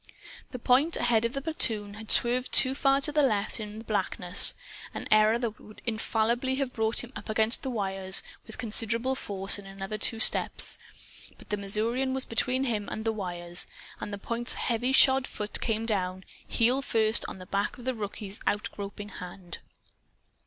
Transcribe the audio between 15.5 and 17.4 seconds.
came down, heel first, on